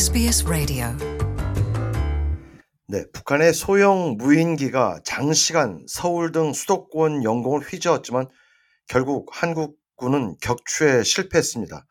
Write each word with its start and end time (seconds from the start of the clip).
SBS 0.00 0.46
Radio. 0.46 0.86
네, 2.88 3.04
북한의 3.12 3.52
소형 3.52 4.16
무인기가 4.16 4.98
장시간 5.04 5.84
서울 5.86 6.32
등 6.32 6.54
수도권 6.54 7.22
영공을 7.22 7.60
휘저었지만 7.60 8.26
결국 8.88 9.28
한국군은 9.30 10.36
격추에 10.40 11.02
실패했습니다. 11.02 11.84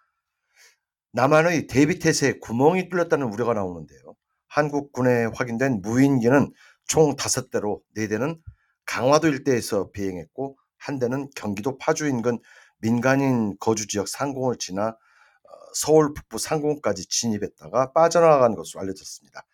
남한의 1.12 1.68
대비태세에 1.68 2.40
구멍이 2.40 2.90
뚫렸다는 2.90 3.32
우려가 3.32 3.54
나오는데요. 3.54 4.16
한국군에 4.48 5.26
확인된 5.36 5.82
무인기는 5.84 6.52
총 6.88 7.16
5대로 7.16 7.82
4대는 7.96 8.40
강화도 8.88 9.28
일대에서 9.28 9.92
비행했고 9.92 10.58
한 10.80 10.98
대는 10.98 11.30
경기도 11.36 11.78
파주 11.78 12.08
인근 12.08 12.40
민간인 12.80 13.56
거주 13.60 13.86
지역 13.86 14.08
상공을 14.08 14.56
지나 14.58 14.88
어, 14.88 14.96
서울 15.74 16.14
북부 16.14 16.38
상공까지 16.38 17.08
진입했다가 17.08 17.94
빠져나간 17.94 18.56
것으로 18.56 18.82
알려졌습니다. 18.82 19.46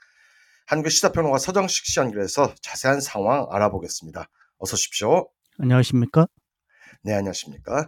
한국 0.65 0.89
시사평론가 0.89 1.37
서정식 1.37 1.85
씨 1.85 1.99
연결해서 1.99 2.53
자세한 2.61 3.01
상황 3.01 3.45
알아보겠습니다. 3.51 4.29
어서 4.57 4.73
오십시오. 4.73 5.29
안녕하십니까? 5.59 6.27
네, 7.03 7.13
안녕하십니까? 7.13 7.87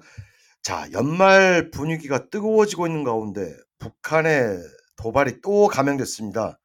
자, 0.62 0.88
연말 0.91 1.72
분위기가 1.72 2.30
뜨거워지고 2.30 2.88
있는 2.88 3.03
가운데 3.03 3.55
북한의 3.80 4.59
도발이 4.98 5.41
또 5.41 5.67
감행됐습니다. 5.67 6.59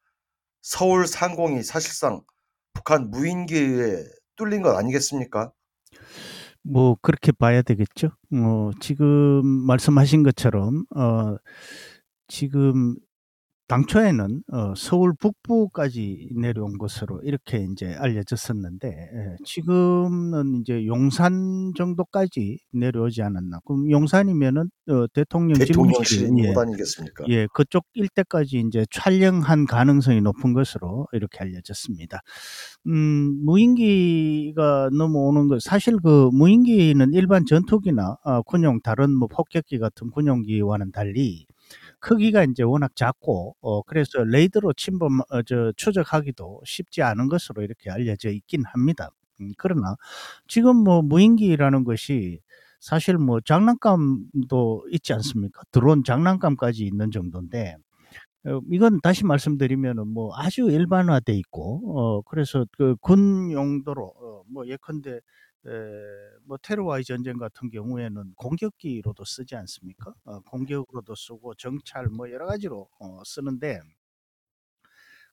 서울 0.61 1.07
상공이 1.07 1.63
사실상 1.63 2.23
북한 2.73 3.11
무인기에 3.11 4.05
뚫린 4.37 4.63
것 4.63 4.77
아니겠습니까? 4.77 5.53
뭐 6.63 6.97
그렇게 7.03 7.33
봐야 7.33 7.63
되겠죠. 7.63 8.11
어, 8.33 8.71
지금 8.81 9.45
말씀하신 9.45 10.23
것처럼 10.23 10.85
어, 10.97 11.37
지금 12.29 12.97
당초에는 13.69 14.43
어, 14.53 14.75
서울 14.77 15.15
북부까지 15.19 16.31
내려온 16.35 16.79
것으로 16.79 17.21
이렇게 17.23 17.67
이제 17.73 17.95
알려졌었는데 17.99 18.89
예, 18.89 19.37
지금은 19.45 20.61
이제 20.61 20.85
용산 20.87 21.73
정도까지 21.77 22.59
내려오지 22.73 23.23
않았나. 23.23 23.61
그럼 23.65 23.91
용산이면은 23.91 24.71
어, 24.89 25.07
대통령 25.15 25.59
대통령실이 25.59 26.27
집무실이 26.27 26.43
예? 27.29 27.35
예, 27.35 27.47
그쪽 27.55 27.87
일대까지 27.95 28.65
이제 28.67 28.85
촬영한 28.91 29.67
가능성이 29.67 30.21
높은 30.21 30.53
것으로 30.53 31.07
이렇게 31.13 31.39
알려졌습니다. 31.39 32.21
음, 32.89 33.45
무인기가 33.45 34.91
넘어오는 34.93 35.49
것, 35.49 35.63
사실 35.63 35.97
그 36.03 36.29
무인기는 36.33 37.13
일반 37.13 37.47
전투기나 37.47 38.17
아, 38.25 38.43
군용 38.43 38.81
다른 38.83 39.15
뭐 39.17 39.29
폭격기 39.29 39.79
같은 39.79 40.11
군용기와는 40.11 40.93
달리 40.93 41.47
크기가 42.03 42.45
이제 42.45 42.63
워낙 42.65 42.97
작고 42.97 43.57
어 43.63 43.83
그래서 43.85 44.25
레이더로 44.25 44.75
침범 44.75 45.21
어 45.31 45.43
저 45.47 45.73
추적하기도 45.77 46.63
쉽지 46.67 47.03
않은 47.03 47.29
것으로 47.29 47.63
이렇게 47.63 47.91
알려져 47.91 48.31
있긴 48.31 48.65
합니다. 48.67 49.11
음 49.41 49.53
그러나 49.59 49.97
지금 50.49 50.77
뭐 50.79 51.03
무인기라는 51.03 51.85
것이 51.85 52.41
사실 52.81 53.19
뭐 53.19 53.41
장난감도 53.43 54.87
있지 54.93 55.13
않습니까? 55.15 55.63
드론 55.73 56.05
장난감까지 56.05 56.85
있는 56.87 57.11
정도인데 57.13 57.77
어 58.47 58.61
이건 58.73 59.01
다시 59.03 59.25
말씀드리면은 59.25 60.09
뭐 60.09 60.33
아주 60.37 60.71
일반화돼 60.71 61.35
있고 61.37 61.83
어 61.99 62.23
그래서 62.23 62.67
그 62.73 62.97
군 63.01 63.53
용도로 63.53 64.05
어 64.17 64.33
뭐 64.53 64.67
예컨대 64.67 65.13
에, 65.17 65.21
뭐 66.45 66.57
테러와의 66.63 67.05
전쟁 67.05 67.39
같은 67.39 67.71
경우에는 67.71 68.35
공격기로도 68.37 69.25
쓰지 69.25 69.57
않습니까? 69.57 70.15
어, 70.25 70.41
공격으로도 70.41 71.15
쓰고 71.15 71.55
정찰 71.55 72.07
뭐 72.09 72.31
여러 72.31 72.47
가지로 72.47 72.89
어, 72.99 73.23
쓰는데 73.25 73.81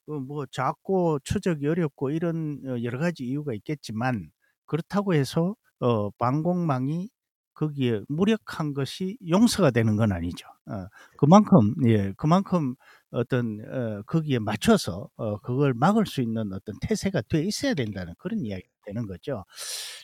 그뭐 0.06 0.46
작고 0.46 1.20
추적이 1.20 1.68
어렵고 1.68 2.10
이런 2.10 2.60
어, 2.66 2.82
여러 2.82 2.98
가지 2.98 3.24
이유가 3.24 3.54
있겠지만 3.54 4.30
그렇다고 4.66 5.14
해서 5.14 5.56
어, 5.80 6.10
방공망이 6.10 7.08
거기에 7.54 8.02
무력한 8.08 8.72
것이 8.74 9.18
용서가 9.28 9.70
되는 9.70 9.96
건 9.96 10.12
아니죠. 10.12 10.46
어, 10.66 10.86
그만큼 11.18 11.74
예, 11.86 12.12
그만큼 12.16 12.74
어떤 13.10 13.60
어, 13.68 14.02
거기에 14.06 14.38
맞춰서 14.38 15.08
어, 15.16 15.38
그걸 15.38 15.74
막을 15.74 16.06
수 16.06 16.22
있는 16.22 16.52
어떤 16.52 16.76
태세가 16.80 17.22
돼 17.28 17.42
있어야 17.44 17.74
된다는 17.74 18.14
그런 18.18 18.40
이야기가 18.40 18.68
되는 18.90 19.06
거죠. 19.06 19.44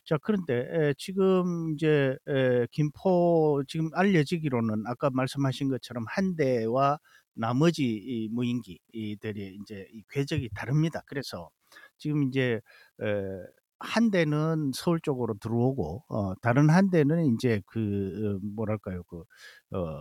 자, 0.05 0.17
그런데 0.23 0.55
에, 0.71 0.95
지금 0.99 1.73
이제 1.75 2.17
에, 2.29 2.67
김포 2.73 3.63
지금 3.69 3.91
알려지기로는 3.95 4.85
아까 4.87 5.11
말씀하신 5.13 5.69
것처럼 5.69 6.05
한 6.09 6.37
대와 6.37 6.99
나머지 7.35 7.85
이 7.85 8.29
무인기들이 8.31 9.59
이제 9.63 9.87
이 9.93 10.03
궤적이 10.11 10.51
다릅니다. 10.55 11.03
그래서 11.07 11.51
지금 11.99 12.23
이제 12.25 12.61
에, 13.03 13.07
한 13.79 14.11
대는 14.11 14.71
서울 14.75 15.01
쪽으로 15.03 15.35
들어오고 15.41 16.05
어, 16.09 16.35
다른 16.41 16.71
한 16.71 16.91
대는 16.91 17.35
이제 17.35 17.61
그 17.67 18.39
어, 18.43 18.47
뭐랄까요 18.57 19.03
그 19.05 19.19
어, 19.77 20.01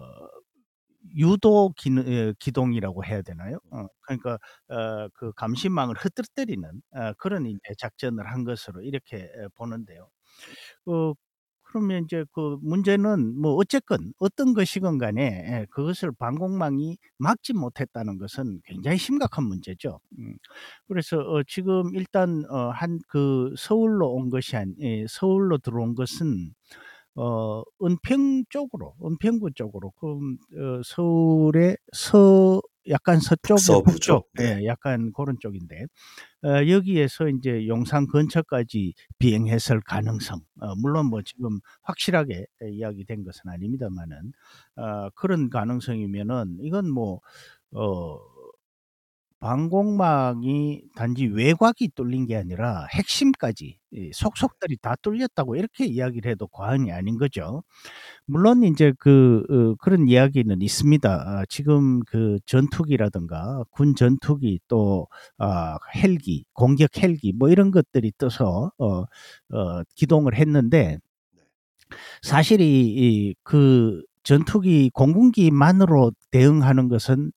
유도 1.16 1.74
예, 2.08 2.34
기동이라고 2.40 3.06
해야 3.06 3.22
되나요? 3.22 3.60
어, 3.72 3.88
그러니까 4.02 4.40
어, 4.70 5.10
그 5.14 5.32
감시망을 5.34 5.96
흐트러뜨리는 5.98 6.70
어, 6.96 7.14
그런 7.18 7.46
이제 7.46 7.60
작전을 7.78 8.32
한 8.32 8.44
것으로 8.44 8.82
이렇게 8.82 9.18
에, 9.18 9.48
보는데요. 9.56 10.10
어, 10.88 11.14
그러면 11.64 12.06
이제 12.06 12.24
그 12.34 12.58
문제는 12.62 13.40
뭐 13.42 13.56
어쨌건 13.56 14.14
어떤 14.20 14.54
것이건 14.54 14.98
간에 14.98 15.22
예, 15.22 15.66
그것을 15.72 16.12
방공망이 16.14 16.98
막지 17.18 17.54
못했다는 17.54 18.18
것은 18.18 18.62
굉장히 18.66 18.98
심각한 18.98 19.46
문제죠. 19.46 20.00
음, 20.20 20.36
그래서 20.88 21.18
어, 21.20 21.44
지금 21.48 21.94
일단 21.96 22.44
어, 22.50 22.70
한그 22.70 23.56
서울로 23.58 24.12
온 24.14 24.30
것이 24.30 24.56
아니 24.56 24.74
예, 24.80 25.06
서울로 25.10 25.58
들어온 25.58 25.96
것은 25.96 26.54
어 27.16 27.64
은평 27.84 28.46
쪽으로 28.50 28.94
은평구 29.04 29.52
쪽으로 29.54 29.92
그럼 29.92 30.38
어 30.58 30.82
서울의 30.84 31.78
서 31.94 32.62
약간 32.90 33.20
서쪽의 33.20 33.56
북서부죠. 33.56 33.92
북쪽 33.92 34.30
네. 34.34 34.60
예 34.62 34.66
약간 34.66 35.12
고런 35.12 35.38
쪽인데 35.40 35.86
어 36.44 36.68
여기에서 36.68 37.28
인제 37.30 37.68
용산 37.68 38.08
근처까지 38.08 38.94
비행했을 39.20 39.82
가능성 39.82 40.42
어 40.62 40.76
물론 40.76 41.08
뭐 41.08 41.22
지금 41.24 41.60
확실하게 41.84 42.46
예 42.64 42.70
이야기된 42.70 43.24
것은 43.24 43.50
아닙니다마는 43.50 44.34
어 44.78 45.10
그런 45.16 45.50
가능성이면은 45.50 46.58
이건 46.62 46.90
뭐 46.92 47.22
어 47.76 48.18
방공망이 49.46 50.82
단지 50.96 51.28
외곽이 51.28 51.90
뚫린 51.94 52.26
게 52.26 52.36
아니라 52.36 52.88
핵심까지 52.92 53.78
이 53.92 54.12
속속들이 54.12 54.78
다 54.82 54.96
뚫렸다고 55.04 55.56
이렇게 55.56 55.86
이야기를 55.86 56.32
해도 56.32 56.48
과언이 56.48 56.92
아닌 56.92 57.20
거죠. 57.20 57.62
물론 58.26 58.64
인제 58.64 58.94
그어 58.98 59.76
그런 59.80 60.08
이야기는 60.08 60.64
있습니다. 60.64 61.10
아 61.10 61.46
지금 61.48 62.00
그 62.08 62.40
전투기라든가 62.48 63.64
군 63.70 63.94
전투기 63.96 64.60
또아 64.68 65.78
헬기, 65.96 66.46
공격 66.54 66.98
헬기 66.98 67.32
뭐 67.32 67.50
이런 67.50 67.70
것들이 67.70 68.14
떠서 68.18 68.72
어어 68.80 69.06
기동을 69.96 70.34
했는데 70.34 70.98
사실 72.24 72.62
이이그 72.62 74.02
전투기 74.24 74.90
공군기만으로 74.92 76.14
대응하는 76.32 76.90
것은 76.90 77.32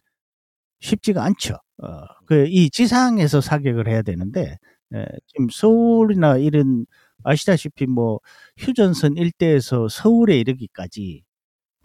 쉽지가 0.80 1.24
않죠. 1.24 1.54
어 1.82 2.06
그 2.26 2.46
이 2.48 2.70
지상에서 2.70 3.40
사격을 3.40 3.88
해야 3.88 4.02
되는데 4.02 4.58
예 4.94 5.06
지금 5.28 5.48
서울이나 5.52 6.36
이런 6.38 6.86
아시다시피 7.24 7.86
뭐 7.86 8.20
휴전선 8.58 9.16
일대에서 9.16 9.88
서울에 9.88 10.38
이르기까지 10.40 11.22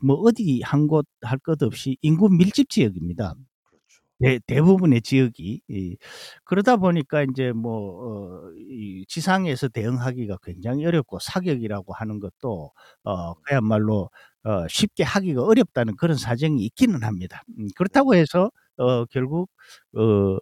뭐 0.04 0.16
어디 0.18 0.62
한 0.64 0.88
곳 0.88 1.06
할 1.24 1.40
것 1.40 1.62
없이 1.64 1.98
인구 2.02 2.30
밀집 2.30 2.70
지역입니다. 2.70 3.36
그렇죠. 3.66 4.02
대 4.22 4.40
대부분의 4.48 5.02
지역이. 5.02 5.62
이 5.70 5.98
그러다 6.46 6.78
보니까 6.78 7.24
인제 7.24 7.52
뭐 7.54 8.50
어 8.52 8.54
이 8.70 9.06
지상에서 9.08 9.70
대응하기가 9.70 10.38
굉장히 10.44 10.86
어렵고 10.86 11.20
사격이라고 11.20 11.94
하는 11.94 12.20
것도 12.20 12.72
어 13.06 13.34
그야말로 13.44 14.10
어 14.44 14.68
쉽게 14.70 15.04
하기가 15.04 15.44
어렵다는 15.44 15.96
그런 15.98 16.18
사정이 16.18 16.64
있기는 16.66 17.04
합니다. 17.04 17.44
음 17.60 17.68
그렇다고 17.76 18.16
해서 18.16 18.52
어 18.78 19.06
결국 19.06 19.50
어 19.96 20.40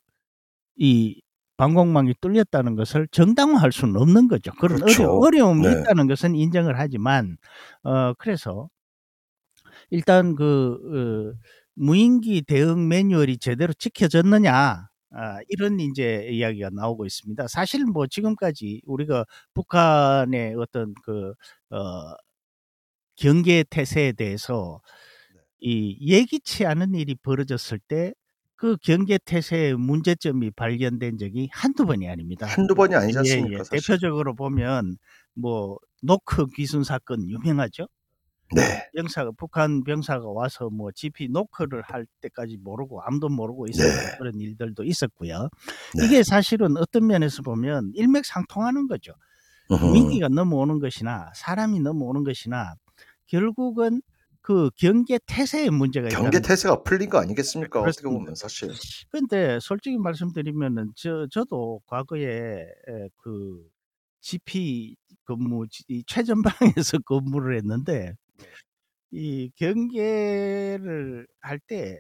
이 0.78 1.22
방공망이 1.57 2.13
뚫렸다는 2.22 2.75
것을 2.75 3.07
정당화할 3.12 3.72
수는 3.72 3.98
없는 4.01 4.28
거죠. 4.28 4.51
그런 4.60 4.81
어려 4.83 4.94
그렇죠. 4.94 5.19
어려 5.22 5.45
움이 5.48 5.69
네. 5.69 5.74
있다는 5.74 6.07
것은 6.07 6.36
인정을 6.36 6.80
하지만 6.80 7.38
어 7.83 8.13
그래서 8.16 8.69
일단 9.89 10.36
그 10.36 11.33
어 11.33 11.33
무인기 11.75 12.42
대응 12.44 12.88
매뉴얼이 12.89 13.38
제대로 13.39 13.74
지켜졌느냐 13.74 14.88
아 15.13 15.38
이런 15.50 15.80
인제 15.80 16.27
이야기가 16.31 16.69
나오고 16.74 17.06
있습니다. 17.06 17.48
사실 17.48 17.86
뭐 17.86 18.07
지금까지 18.07 18.81
우리가 18.86 19.25
북한의 19.54 20.56
어떤 20.57 20.94
그 21.04 21.34
어 21.72 21.77
경계 23.16 23.63
태세에 23.69 24.13
대해서 24.13 24.81
네. 25.30 25.39
이 25.60 25.98
예기치 26.13 26.66
않은 26.66 26.95
일이 26.95 27.16
벌어졌을 27.16 27.80
때 27.80 28.13
그 28.62 28.78
경계 28.80 29.18
태세의 29.18 29.74
문제점이 29.74 30.52
발견된 30.52 31.18
적이 31.18 31.50
한두 31.52 31.84
번이 31.84 32.08
아닙니다. 32.08 32.46
한두 32.46 32.75
번이 32.75 32.94
아니지 32.94 33.16
예, 33.16 33.19
않습니까? 33.19 33.54
예. 33.54 33.63
사실. 33.63 33.81
대표적으로 33.81 34.36
보면 34.36 34.98
뭐 35.34 35.80
노크 36.04 36.46
귀순 36.56 36.84
사건 36.84 37.28
유명하죠. 37.28 37.88
네. 38.54 38.62
병사가 38.96 39.31
북한 39.36 39.84
병사가 39.84 40.28
와서 40.28 40.69
뭐 40.69 40.92
GP 40.92 41.30
노크를 41.30 41.81
할 41.81 42.06
때까지 42.22 42.58
모르고 42.58 43.02
아무도 43.02 43.30
모르고 43.30 43.66
있었던 43.69 44.12
네. 44.12 44.18
그런 44.19 44.40
일들도 44.40 44.84
있었고요. 44.84 45.50
네. 45.98 46.06
이게 46.06 46.22
사실은 46.22 46.78
어떤 46.78 47.08
면에서 47.08 47.42
보면 47.42 47.94
일맥상통하는 47.96 48.88
거죠. 48.88 49.13
위기가 49.92 50.28
넘어오는 50.28 50.78
것이나 50.78 51.31
사람이 51.34 51.80
넘어오는 51.80 52.24
것이나 52.24 52.75
결국은 53.25 54.04
그 54.42 54.70
경계 54.76 55.20
태세의 55.28 55.70
문제가 55.70 56.08
있다는 56.08 56.24
경계 56.24 56.38
거죠. 56.40 56.48
태세가 56.48 56.84
풀린 56.84 57.10
거 57.10 57.20
아니겠습니까? 57.20 57.80
어떻게 57.80 58.02
그렇습니다. 58.02 58.20
보면 58.20 58.36
사실. 58.36 58.72
근데 59.12 59.60
솔직히 59.62 59.98
말씀드리면은 59.98 60.92
저 60.96 61.28
저도 61.32 61.82
과거에 61.86 62.26
에, 62.28 63.10
그 63.18 63.64
GP 64.22 64.96
근무 65.26 65.66
이 65.88 66.04
최전방에서 66.08 67.00
근무를 67.06 67.58
했는데 67.58 68.14
이 69.12 69.52
경계를 69.58 71.28
할 71.42 71.60
때이 71.60 72.00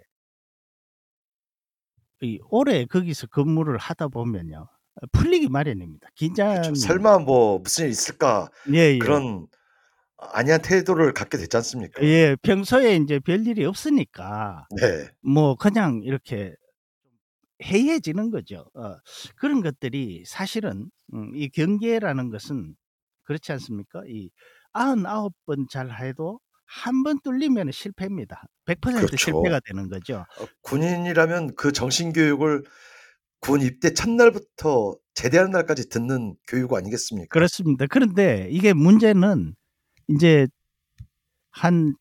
오래 2.49 2.85
거기서 2.85 3.27
근무를 3.27 3.77
하다 3.77 4.07
보면요 4.07 4.67
풀리기 5.11 5.49
마련입니다. 5.49 6.09
긴장이 6.15 6.55
그렇죠. 6.61 6.75
설마 6.75 7.19
뭐 7.19 7.59
무슨 7.59 7.85
일 7.85 7.91
있을까 7.91 8.49
예, 8.73 8.93
예. 8.93 8.97
그런 8.97 9.47
아니한 10.21 10.61
태도를 10.61 11.13
갖게 11.13 11.37
됐지 11.37 11.57
않습니까? 11.57 12.01
예, 12.03 12.35
평소에 12.41 12.95
이제 12.97 13.19
별 13.19 13.45
일이 13.47 13.65
없으니까 13.65 14.67
네. 14.79 15.09
뭐 15.21 15.55
그냥 15.55 16.01
이렇게 16.03 16.53
해이해지는 17.63 18.31
거죠. 18.31 18.65
어, 18.75 18.95
그런 19.35 19.61
것들이 19.61 20.23
사실은 20.25 20.89
음, 21.13 21.31
이 21.35 21.49
경계라는 21.49 22.29
것은 22.29 22.75
그렇지 23.23 23.51
않습니까? 23.51 24.01
이 24.07 24.29
99번 24.73 25.69
잘 25.69 25.91
해도 26.01 26.39
한 26.65 27.03
번 27.03 27.19
뚫리면 27.21 27.71
실패입니다. 27.71 28.43
100% 28.65 28.79
그렇죠. 28.95 29.17
실패가 29.17 29.59
되는 29.65 29.89
거죠. 29.89 30.25
어, 30.39 30.45
군인이라면 30.61 31.55
그 31.55 31.71
정신 31.73 32.13
교육을 32.13 32.63
군 33.41 33.61
입대 33.61 33.93
첫날부터 33.93 34.95
제대하는 35.13 35.51
날까지 35.51 35.89
듣는 35.89 36.35
교육 36.47 36.73
아니겠습니까? 36.73 37.27
그렇습니다. 37.33 37.85
그런데 37.89 38.47
이게 38.51 38.71
문제는 38.73 39.53
이제 40.13 40.47
한 41.49 41.95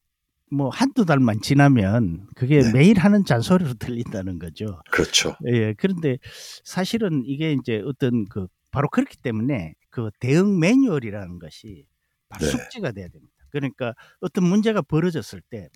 뭐 0.50 0.68
한두 0.68 1.04
달만 1.04 1.40
지나면 1.40 2.26
그게 2.34 2.60
네. 2.60 2.72
매일 2.72 2.98
하는 2.98 3.24
잔소리로 3.24 3.74
들린다는 3.74 4.38
거죠. 4.40 4.80
그렇죠. 4.90 5.36
예, 5.46 5.74
그런데 5.74 6.18
사실은 6.64 7.22
이게 7.24 7.52
이제 7.52 7.80
어떤 7.86 8.26
그 8.26 8.48
바로 8.72 8.88
그렇기 8.88 9.16
때문에 9.18 9.74
그 9.90 10.10
대응 10.18 10.58
매뉴얼이라는 10.58 11.38
것이 11.38 11.86
바로 12.28 12.46
네. 12.46 12.50
숙지가 12.50 12.92
돼야 12.92 13.08
됩니다. 13.08 13.32
그러니까 13.50 13.94
어떤 14.20 14.44
문제가 14.44 14.82
벌어졌을 14.82 15.40
때 15.40 15.68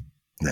네. 0.45 0.51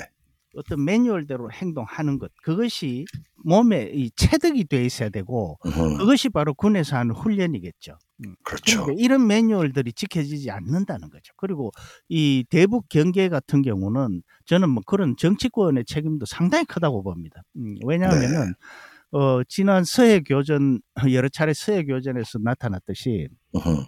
어떤 0.55 0.85
매뉴얼대로 0.85 1.51
행동하는 1.51 2.19
것 2.19 2.31
그것이 2.43 3.07
몸에 3.45 3.91
이 3.93 4.11
체득이 4.15 4.65
돼 4.65 4.85
있어야 4.85 5.09
되고 5.09 5.59
음흠. 5.67 5.99
그것이 5.99 6.29
바로 6.29 6.55
군에서 6.55 6.97
하는 6.97 7.15
훈련이겠죠. 7.15 7.99
음. 8.25 8.37
그렇죠. 8.45 8.85
그런데 8.85 9.03
이런 9.03 9.27
매뉴얼들이 9.27 9.93
지켜지지 9.93 10.51
않는다는 10.51 11.11
거죠. 11.11 11.33
그리고 11.37 11.73
이 12.09 12.45
대북 12.51 12.89
경계 12.89 13.29
같은 13.29 13.63
경우는 13.63 14.23
저는 14.47 14.69
뭐 14.71 14.83
그런 14.87 15.17
정치권의 15.17 15.85
책임도 15.87 16.27
상당히 16.27 16.65
크다고 16.65 17.03
봅니다. 17.03 17.43
음, 17.57 17.77
왜냐하면은 17.85 18.47
네. 18.47 19.19
어, 19.19 19.43
지난 19.45 19.85
서해 19.85 20.21
교전 20.21 20.81
여러 21.13 21.29
차례 21.29 21.53
서해 21.53 21.85
교전에서 21.85 22.39
나타났듯이 22.43 23.29
음흠. 23.55 23.85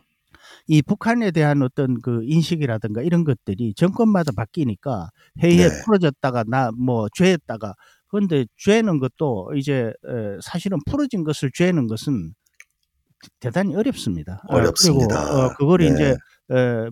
이 0.66 0.82
북한에 0.82 1.30
대한 1.30 1.62
어떤 1.62 2.00
그 2.02 2.20
인식이라든가 2.24 3.02
이런 3.02 3.24
것들이 3.24 3.74
정권마다 3.74 4.32
바뀌니까 4.32 5.08
회의에 5.42 5.68
네. 5.68 5.82
풀어졌다가 5.84 6.44
나 6.46 6.70
뭐 6.76 7.08
죄했다가 7.14 7.74
그런데 8.08 8.44
죄는 8.58 9.00
것도 9.00 9.52
이제 9.56 9.92
에, 10.06 10.38
사실은 10.42 10.78
풀어진 10.86 11.24
것을 11.24 11.50
죄는 11.52 11.86
것은 11.88 12.34
대단히 13.40 13.74
어렵습니다. 13.74 14.42
아, 14.48 14.54
어렵습니다. 14.56 15.24
그리고 15.24 15.38
어, 15.38 15.54
그걸 15.54 15.78
네. 15.80 15.86
이제 15.86 16.16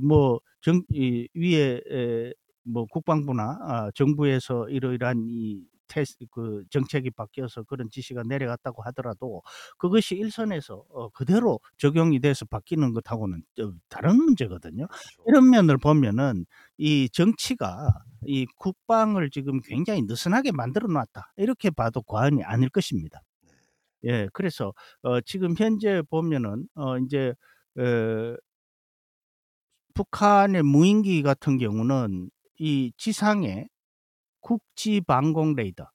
뭐정 0.00 0.82
이 0.90 1.29
위에 1.34 1.81
에, 1.90 2.32
뭐 2.64 2.87
국방부나 2.87 3.58
아, 3.62 3.90
정부에서 3.94 4.69
이러이러한 4.69 5.25
이 5.26 5.64
테스 5.93 6.17
그 6.31 6.64
정책이 6.70 7.11
바뀌어서 7.11 7.64
그런 7.64 7.88
지시가 7.90 8.23
내려갔다고 8.26 8.82
하더라도 8.84 9.43
그것이 9.76 10.14
일선에서 10.14 10.84
어, 10.88 11.11
그대로 11.11 11.61
적용이 11.76 12.20
돼서 12.20 12.46
바뀌는 12.46 12.94
것하고는 12.94 13.43
좀 13.55 13.78
다른 13.90 14.17
문제거든요. 14.17 14.87
그렇죠. 14.87 15.23
이런 15.26 15.50
면을 15.50 15.76
보면은 15.76 16.46
이 16.78 17.08
정치가 17.12 17.93
이 18.26 18.46
국방을 18.56 19.28
지금 19.31 19.61
굉장히 19.61 20.02
느슨하게 20.02 20.52
만들어 20.52 20.88
놨다. 20.88 21.35
이렇게 21.37 21.70
봐도 21.70 22.00
과언이 22.02 22.43
아닐 22.43 22.70
것입니다. 22.70 23.20
예, 24.04 24.28
그래서 24.32 24.72
어, 25.02 25.20
지금 25.20 25.54
현재 25.56 26.02
보면은 26.10 26.66
어, 26.75 26.99
이제 26.99 27.34
에, 27.78 28.37
북한의 29.94 30.62
무인기 30.62 31.22
같은 31.22 31.58
경우는 31.58 32.31
이 32.58 32.93
지상에 32.96 33.66
국지 34.40 35.00
방공 35.00 35.54
레이더 35.54 35.87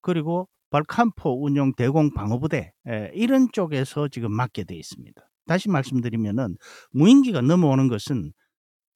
그리고 0.00 0.48
발칸포 0.70 1.44
운용 1.44 1.74
대공 1.74 2.12
방어부대 2.14 2.72
에, 2.88 3.10
이런 3.14 3.48
쪽에서 3.52 4.08
지금 4.08 4.32
맡게 4.32 4.64
돼 4.64 4.76
있습니다. 4.76 5.20
다시 5.46 5.68
말씀드리면은 5.68 6.56
무인기가 6.92 7.40
넘어오는 7.40 7.88
것은 7.88 8.32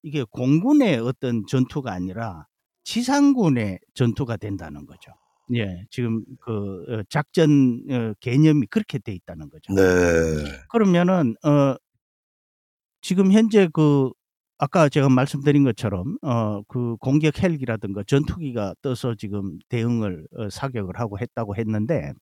이게 0.03 0.23
공군의 0.31 0.99
어떤 0.99 1.45
전투가 1.47 1.93
아니라 1.93 2.47
지상군의 2.85 3.81
전투가 3.95 4.37
된다는 4.37 4.87
거죠. 4.87 5.13
예, 5.55 5.85
지금 5.91 6.25
그 6.41 6.85
어, 6.89 7.03
작전 7.11 7.83
어, 7.91 8.15
개념이 8.21 8.67
그렇게 8.69 8.99
돼 8.99 9.13
있다는 9.13 9.51
거죠. 9.51 9.75
네. 9.75 9.83
그러면은 10.71 11.35
어 11.45 11.77
지금 13.03 13.33
현재 13.33 13.69
그 13.73 14.11
아까 14.59 14.89
제가 14.89 15.09
말씀드린 15.09 15.65
것처럼 15.65 16.17
어 16.23 16.63
그 16.69 16.97
공격 17.01 17.43
헬기라든가 17.43 18.03
전투기가 18.07 18.75
떠서 18.83 19.15
지금 19.17 19.59
대응을 19.69 20.27
어, 20.39 20.49
사격을 20.51 20.99
하고 20.99 21.19
했다고 21.19 21.57
했는데 21.57 22.13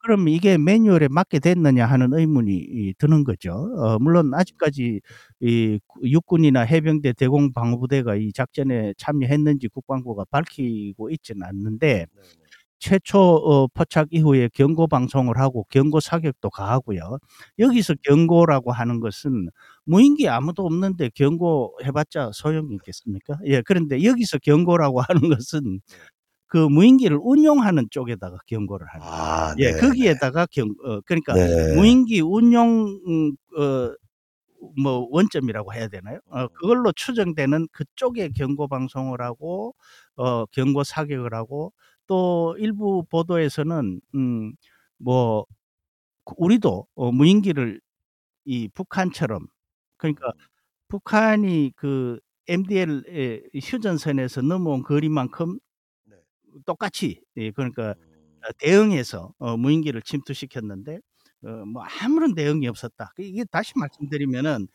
그럼 0.00 0.28
이게 0.28 0.58
매뉴얼에 0.58 1.08
맞게 1.10 1.40
됐느냐 1.40 1.86
하는 1.86 2.14
의문이 2.14 2.52
이 2.56 2.94
드는 2.98 3.24
거죠. 3.24 3.52
어 3.78 3.98
물론 4.00 4.32
아직까지 4.34 5.00
이 5.42 5.80
육군이나 6.04 6.62
해병대 6.62 7.14
대공 7.14 7.52
방어부대가 7.52 8.16
이 8.16 8.32
작전에 8.32 8.94
참여했는지 8.98 9.68
국방부가 9.68 10.24
밝히고 10.30 11.10
있지는 11.10 11.44
않는데 11.44 12.06
최초 12.78 13.18
어, 13.18 13.66
포착 13.68 14.08
이후에 14.10 14.48
경고 14.54 14.86
방송을 14.86 15.38
하고 15.38 15.66
경고 15.70 16.00
사격도 16.00 16.50
가하고요. 16.50 17.18
여기서 17.58 17.94
경고라고 18.04 18.72
하는 18.72 19.00
것은 19.00 19.48
무인기 19.84 20.28
아무도 20.28 20.64
없는데 20.64 21.10
경고 21.14 21.76
해봤자 21.84 22.30
소용이 22.32 22.74
있겠습니까? 22.76 23.38
예, 23.46 23.62
그런데 23.62 24.02
여기서 24.04 24.38
경고라고 24.38 25.00
하는 25.08 25.28
것은 25.28 25.80
그 26.46 26.56
무인기를 26.56 27.18
운용하는 27.20 27.88
쪽에다가 27.90 28.38
경고를 28.46 28.86
하는 28.88 29.06
거예요. 29.06 29.22
아, 29.22 29.54
예, 29.58 29.72
네. 29.72 29.80
거기에다가 29.80 30.46
경, 30.50 30.68
어, 30.84 31.00
그러니까 31.02 31.34
네. 31.34 31.74
무인기 31.74 32.20
운용 32.20 32.86
음, 33.06 33.32
어, 33.58 33.92
뭐 34.82 35.06
원점이라고 35.10 35.74
해야 35.74 35.88
되나요? 35.88 36.18
어, 36.30 36.42
음. 36.42 36.48
그걸로 36.60 36.92
추정되는 36.92 37.68
그쪽에 37.72 38.30
경고 38.30 38.66
방송을 38.68 39.20
하고 39.20 39.74
어, 40.16 40.46
경고 40.46 40.84
사격을 40.84 41.34
하고 41.34 41.72
또 42.08 42.56
일부 42.58 43.04
보도에서는 43.10 44.00
음, 44.16 44.54
뭐그 44.98 45.46
우리도 46.38 46.88
어, 46.96 47.12
무인기를 47.12 47.80
이 48.46 48.68
북한처럼 48.68 49.46
그러니까 49.98 50.32
북한이 50.88 51.72
그 51.76 52.20
MDL의 52.48 53.44
휴전선에서 53.62 54.42
넘어온 54.42 54.82
거리만큼 54.82 55.58
네. 56.06 56.16
똑같이 56.66 57.22
예, 57.36 57.50
그러니까 57.52 57.94
음. 57.98 58.40
어, 58.44 58.52
대응해서 58.58 59.34
어, 59.38 59.56
무인기를 59.56 60.02
침투시켰는데 60.02 61.00
어, 61.44 61.48
뭐 61.66 61.84
아무런 62.02 62.34
대응이 62.34 62.66
없었다. 62.68 63.12
그 63.16 63.22
이게 63.22 63.44
다시 63.44 63.72
말씀드리면은 63.76 64.68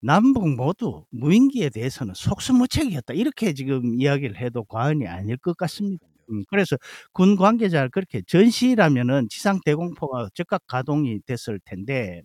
남북 0.00 0.48
모두 0.56 1.04
무인기에 1.10 1.70
대해서는 1.70 2.14
속수무책이었다. 2.14 3.14
이렇게 3.14 3.54
지금 3.54 3.94
이야기를 4.00 4.38
해도 4.38 4.64
과언이 4.64 5.06
아닐 5.08 5.36
것 5.36 5.56
같습니다. 5.56 6.06
음, 6.30 6.44
그래서 6.48 6.76
군 7.12 7.36
관계자가 7.36 7.88
그렇게 7.88 8.22
전시라면은 8.26 9.28
지상 9.30 9.60
대공포가 9.64 10.28
즉각 10.34 10.62
가동이 10.66 11.20
됐을 11.26 11.60
텐데 11.64 12.22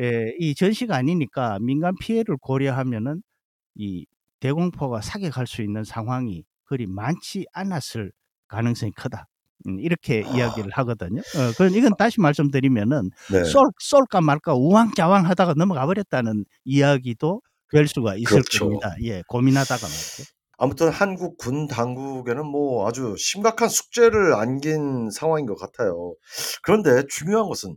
예, 0.00 0.34
이 0.38 0.54
전시가 0.54 0.96
아니니까 0.96 1.58
민간 1.60 1.94
피해를 2.00 2.36
고려하면은 2.38 3.22
이 3.74 4.06
대공포가 4.40 5.00
사격할 5.00 5.46
수 5.46 5.62
있는 5.62 5.84
상황이 5.84 6.44
그리 6.64 6.86
많지 6.86 7.46
않았을 7.52 8.12
가능성이 8.48 8.92
크다. 8.92 9.28
음, 9.66 9.78
이렇게 9.80 10.24
아. 10.26 10.36
이야기를 10.36 10.70
하거든요. 10.72 11.20
어, 11.20 11.52
그 11.56 11.68
이건 11.76 11.92
다시 11.96 12.20
말씀드리면은 12.20 13.10
네. 13.30 13.44
쏠 13.44 13.64
쏠까 13.78 14.20
말까 14.20 14.54
우왕좌왕 14.54 15.26
하다가 15.26 15.54
넘어가 15.54 15.86
버렸다는 15.86 16.44
이야기도 16.64 17.42
될 17.70 17.86
수가 17.86 18.16
있을 18.16 18.26
그렇죠. 18.26 18.66
겁니다. 18.66 18.94
예, 19.02 19.22
고민하다가 19.28 19.80
말이죠. 19.80 20.24
아무튼 20.58 20.90
한국 20.90 21.36
군 21.38 21.66
당국에는 21.66 22.46
뭐 22.46 22.86
아주 22.88 23.14
심각한 23.18 23.68
숙제를 23.68 24.34
안긴 24.34 25.10
상황인 25.10 25.46
것 25.46 25.56
같아요. 25.56 26.14
그런데 26.62 27.04
중요한 27.08 27.48
것은 27.48 27.76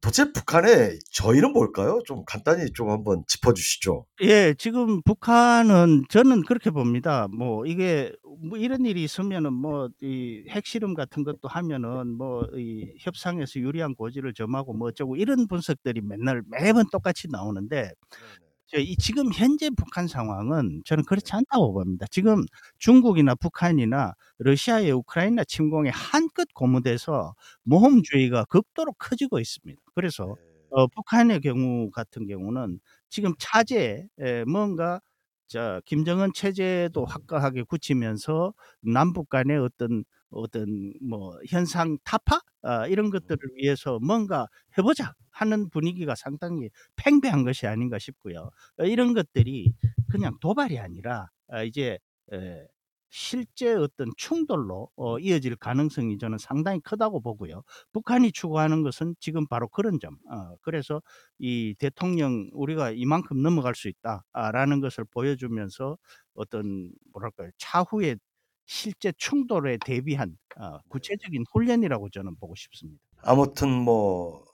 도대체 0.00 0.30
북한의 0.32 1.00
저희는 1.12 1.52
뭘까요? 1.52 1.98
좀 2.06 2.22
간단히 2.24 2.72
좀 2.72 2.88
한번 2.90 3.24
짚어주시죠. 3.26 4.06
예, 4.22 4.54
지금 4.56 5.02
북한은 5.02 6.04
저는 6.08 6.44
그렇게 6.44 6.70
봅니다. 6.70 7.26
뭐 7.36 7.66
이게 7.66 8.12
뭐 8.48 8.56
이런 8.58 8.86
일이 8.86 9.02
있으면은 9.02 9.52
뭐 9.52 9.88
이 10.00 10.44
핵실험 10.50 10.94
같은 10.94 11.24
것도 11.24 11.48
하면은 11.48 12.16
뭐 12.16 12.42
이 12.56 12.94
협상에서 13.00 13.58
유리한 13.58 13.96
고지를 13.96 14.34
점하고 14.34 14.72
뭐 14.72 14.88
어쩌고 14.88 15.16
이런 15.16 15.48
분석들이 15.48 16.00
맨날 16.02 16.42
매번 16.48 16.86
똑같이 16.90 17.26
나오는데 17.28 17.90
지금 18.98 19.32
현재 19.32 19.70
북한 19.70 20.06
상황은 20.08 20.82
저는 20.84 21.04
그렇지 21.04 21.32
않다고 21.34 21.72
봅니다. 21.72 22.06
지금 22.10 22.44
중국이나 22.78 23.34
북한이나 23.34 24.12
러시아의 24.38 24.90
우크라이나 24.92 25.44
침공에 25.44 25.88
한껏 25.90 26.46
고무돼서 26.54 27.34
모험주의가 27.64 28.44
극도로 28.44 28.92
커지고 28.98 29.40
있습니다. 29.40 29.80
그래서 29.94 30.36
어 30.70 30.86
북한의 30.86 31.40
경우 31.40 31.90
같은 31.90 32.26
경우는 32.26 32.78
지금 33.08 33.32
차제에 33.38 34.04
뭔가 34.46 35.00
자 35.48 35.80
김정은 35.86 36.32
체제도 36.34 37.04
확고하게 37.06 37.62
굳히면서 37.64 38.52
남북 38.82 39.28
간의 39.30 39.58
어떤 39.58 40.04
어떤 40.30 40.92
뭐 41.02 41.38
현상 41.48 41.96
타파 42.04 42.40
아 42.62 42.86
이런 42.86 43.10
것들을 43.10 43.38
위해서 43.56 43.98
뭔가 44.00 44.46
해 44.76 44.82
보자 44.82 45.14
하는 45.30 45.70
분위기가 45.70 46.14
상당히 46.14 46.68
팽배한 46.96 47.44
것이 47.44 47.66
아닌가 47.66 47.98
싶고요. 47.98 48.50
어 48.78 48.84
이런 48.84 49.14
것들이 49.14 49.72
그냥 50.10 50.34
도발이 50.40 50.78
아니라 50.78 51.28
아 51.48 51.62
이제 51.62 51.98
에 52.32 52.66
실제 53.10 53.72
어떤 53.74 54.08
충돌로 54.16 54.90
어 54.96 55.18
이어질 55.18 55.56
가능성이 55.56 56.18
저는 56.18 56.38
상당히 56.38 56.80
크다고 56.80 57.20
보고요. 57.20 57.62
북한이 57.92 58.32
추구하는 58.32 58.82
것은 58.82 59.14
지금 59.20 59.46
바로 59.46 59.68
그런 59.68 59.98
점. 60.00 60.16
어 60.30 60.56
그래서 60.62 61.02
이 61.38 61.74
대통령 61.78 62.50
'우리가 62.52 62.90
이만큼 62.92 63.42
넘어갈 63.42 63.74
수 63.74 63.88
있다.' 63.88 64.24
아 64.32 64.52
라는 64.52 64.80
것을 64.80 65.04
보여주면서 65.10 65.96
어떤 66.34 66.90
뭐랄까요? 67.12 67.50
차후에 67.58 68.16
실제 68.66 69.12
충돌에 69.16 69.78
대비한 69.84 70.36
어 70.58 70.78
구체적인 70.88 71.44
훈련이라고 71.52 72.10
저는 72.10 72.36
보고 72.36 72.54
싶습니다. 72.56 73.02
아무튼 73.22 73.70
뭐 73.70 74.44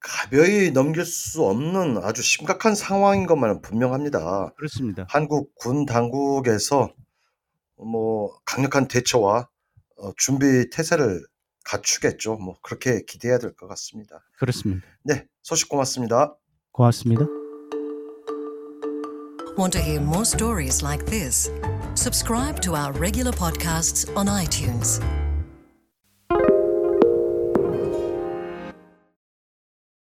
가벼이 0.00 0.70
넘길 0.72 1.04
수 1.04 1.44
없는 1.44 1.98
아주 1.98 2.22
심각한 2.22 2.74
상황인 2.74 3.26
것만은 3.26 3.62
분명합니다. 3.62 4.52
그렇습니다. 4.56 5.10
한국 5.10 5.54
군 5.56 5.86
당국에서 5.86 6.90
뭐 7.78 8.38
강력한 8.44 8.88
대처와 8.88 9.48
어 9.98 10.12
준비 10.16 10.70
태세를 10.70 11.24
갖추겠죠. 11.64 12.36
뭐 12.36 12.56
그렇게 12.62 13.02
기대해야 13.06 13.38
될 13.38 13.54
것 13.56 13.66
같습니다. 13.68 14.24
그렇습니다. 14.38 14.86
네. 15.04 15.26
소식 15.42 15.68
고맙습니다. 15.68 16.36
고맙습니다. 16.72 17.24
Want 19.58 19.72
to 19.72 19.80
hear 19.82 20.00
more 20.00 20.22
stories 20.24 20.82
like 20.84 21.04
this? 21.06 21.50
Subscribe 21.96 22.60
to 22.60 22.76
our 22.76 22.92
regular 22.92 23.32
podcasts 23.32 24.06
on 24.16 24.26
iTunes. 24.28 25.00